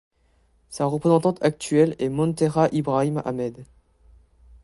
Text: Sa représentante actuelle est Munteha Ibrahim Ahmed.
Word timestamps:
Sa 0.69 0.85
représentante 0.85 1.37
actuelle 1.43 1.95
est 1.99 2.09
Munteha 2.09 2.69
Ibrahim 2.71 3.21
Ahmed. 3.23 3.63